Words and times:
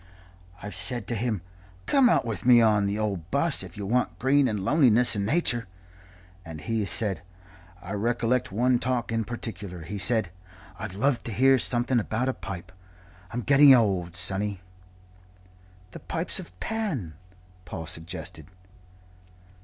I've 0.63 0.73
said 0.73 1.05
to 1.09 1.15
him, 1.15 1.43
'Come 1.85 2.09
out 2.09 2.25
with 2.25 2.43
me 2.43 2.59
on 2.59 2.87
the 2.87 2.97
old 2.97 3.29
'bus 3.29 3.61
if 3.61 3.77
you 3.77 3.85
want 3.85 4.17
green 4.17 4.47
and 4.47 4.65
loneliness 4.65 5.15
and 5.15 5.27
nature.' 5.27 5.67
And 6.43 6.61
he 6.61 6.79
has 6.79 6.89
said 6.89 7.21
I 7.83 7.91
recollect 7.93 8.51
one 8.51 8.79
talk 8.79 9.11
in 9.11 9.25
particular 9.25 9.83
he 9.83 9.99
said, 9.99 10.31
'I'd 10.79 10.95
love 10.95 11.21
to 11.25 11.31
hear' 11.31 11.59
something 11.59 11.99
about 11.99 12.29
a 12.29 12.33
pipe 12.33 12.71
I'm 13.29 13.41
getting 13.41 13.75
old, 13.75 14.15
sonny" 14.15 14.61
"The 15.91 15.99
Pipes 15.99 16.39
of 16.39 16.59
Pan?" 16.59 17.13
Paul 17.65 17.85
suggested. 17.85 18.47